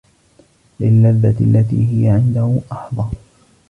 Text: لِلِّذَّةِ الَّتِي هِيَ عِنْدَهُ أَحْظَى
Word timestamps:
لِلِّذَّةِ 0.79 1.35
الَّتِي 1.41 1.87
هِيَ 1.97 2.09
عِنْدَهُ 2.09 2.59
أَحْظَى 2.71 3.09